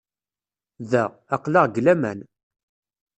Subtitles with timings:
[0.91, 1.03] Da,
[1.35, 2.19] aql-aɣ deg laman.